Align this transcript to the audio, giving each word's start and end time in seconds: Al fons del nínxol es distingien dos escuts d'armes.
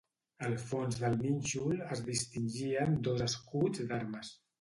Al 0.45 0.53
fons 0.69 0.95
del 1.01 1.17
nínxol 1.19 1.83
es 1.97 2.01
distingien 2.07 2.97
dos 3.09 3.23
escuts 3.27 3.85
d'armes. 3.93 4.33